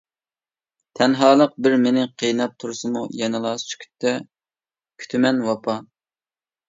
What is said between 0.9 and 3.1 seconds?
تەنھالىق بىر مېنى قىيناپ تۇرسىمۇ،